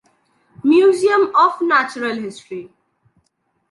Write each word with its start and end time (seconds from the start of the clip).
Museum 0.63 1.31
of 1.35 1.61
Natural 1.61 2.15
History. 2.15 2.71